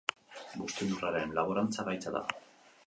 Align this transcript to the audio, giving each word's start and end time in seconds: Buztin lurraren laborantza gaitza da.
Buztin 0.61 0.89
lurraren 0.93 1.37
laborantza 1.41 1.87
gaitza 1.91 2.17
da. 2.19 2.25